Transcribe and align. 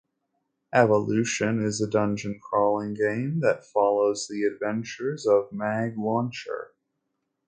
"Evolution" 0.73 1.63
is 1.63 1.79
a 1.79 1.87
dungeon 1.87 2.39
crawling 2.49 2.95
game 2.95 3.39
that 3.41 3.63
follows 3.63 4.27
the 4.27 4.45
adventures 4.45 5.27
of 5.27 5.51
Mag 5.51 5.93
Launcher. 5.95 6.71